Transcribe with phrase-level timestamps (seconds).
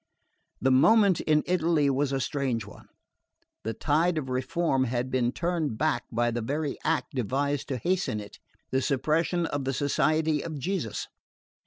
[0.59, 2.87] The moment in Italy was a strange one.
[3.63, 8.19] The tide of reform had been turned back by the very act devised to hasten
[8.19, 8.39] it:
[8.71, 11.07] the suppression of the Society of Jesus.